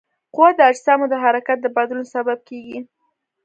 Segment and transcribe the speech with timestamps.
[0.35, 2.79] قوه د اجسامو د حرکت د بدلون سبب کیږي.